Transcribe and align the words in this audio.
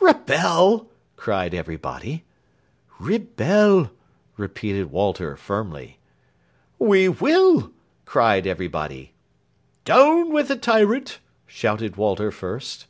"Rebel?" 0.00 0.90
cried 1.14 1.54
everybody. 1.54 2.24
"Rebel!" 2.98 3.90
repeated 4.36 4.90
Walter 4.90 5.36
firmly. 5.36 6.00
"We 6.80 7.08
will!" 7.08 7.70
cried 8.04 8.48
everybody. 8.48 9.12
"Down 9.84 10.32
with 10.32 10.48
the 10.48 10.56
tyrant!" 10.56 11.20
shouted 11.46 11.94
Walter 11.94 12.32
Fürst. 12.32 12.86